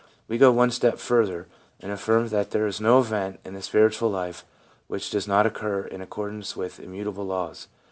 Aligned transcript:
We 0.27 0.39
go 0.39 0.51
one 0.51 0.71
step 0.71 0.97
further, 0.97 1.45
and 1.79 1.91
affirm 1.91 2.29
that 2.29 2.49
there 2.49 2.65
is 2.65 2.81
no 2.81 3.01
event 3.01 3.39
in 3.45 3.53
the 3.53 3.61
spiritual 3.61 4.09
life 4.09 4.43
which 4.87 5.11
does 5.11 5.27
not 5.27 5.45
occur 5.45 5.83
in 5.83 6.01
accordance 6.01 6.57
with 6.57 6.79
immutable 6.79 7.25
laws. 7.27 7.67